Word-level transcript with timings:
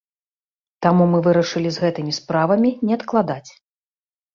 Таму 0.85 1.03
мы 1.11 1.21
вырашылі 1.29 1.69
з 1.77 1.85
гэтымі 1.85 2.19
справамі 2.21 2.77
не 2.87 2.93
адкладаць. 3.01 3.49